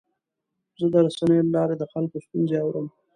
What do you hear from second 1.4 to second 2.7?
له لارې د خلکو ستونزې